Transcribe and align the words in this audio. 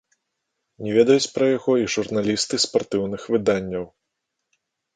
Не 0.85 0.91
ведаюць 0.97 1.33
пра 1.35 1.45
яго 1.57 1.75
і 1.83 1.85
журналісты 1.97 2.61
спартыўных 2.65 3.21
выданняў. 3.35 3.85